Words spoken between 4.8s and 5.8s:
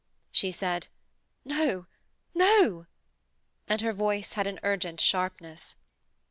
sharpness.